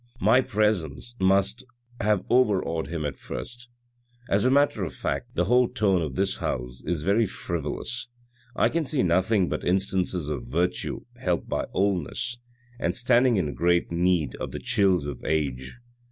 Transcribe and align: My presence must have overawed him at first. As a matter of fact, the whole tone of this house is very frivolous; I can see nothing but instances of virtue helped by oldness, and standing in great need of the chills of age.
My 0.19 0.41
presence 0.41 1.13
must 1.19 1.63
have 1.99 2.25
overawed 2.27 2.87
him 2.87 3.05
at 3.05 3.15
first. 3.17 3.69
As 4.27 4.45
a 4.45 4.49
matter 4.49 4.83
of 4.83 4.95
fact, 4.95 5.35
the 5.35 5.45
whole 5.45 5.67
tone 5.69 6.01
of 6.01 6.15
this 6.15 6.37
house 6.37 6.81
is 6.83 7.03
very 7.03 7.27
frivolous; 7.27 8.07
I 8.55 8.69
can 8.69 8.87
see 8.87 9.03
nothing 9.03 9.47
but 9.47 9.63
instances 9.63 10.27
of 10.27 10.45
virtue 10.47 11.05
helped 11.17 11.47
by 11.47 11.67
oldness, 11.71 12.37
and 12.79 12.95
standing 12.95 13.37
in 13.37 13.53
great 13.53 13.91
need 13.91 14.35
of 14.37 14.49
the 14.53 14.59
chills 14.59 15.05
of 15.05 15.23
age. 15.23 15.77